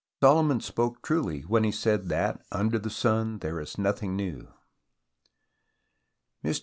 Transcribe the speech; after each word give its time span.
Solomon 0.23 0.61
spoke 0.61 1.03
truly 1.03 1.41
when 1.41 1.63
he 1.63 1.71
said 1.71 2.09
that 2.09 2.41
under 2.51 2.79
the 2.79 2.89
sun 2.89 3.37
there 3.37 3.59
is 3.59 3.77
nothing 3.77 4.15
new. 4.15 4.47
Mr. 6.43 6.59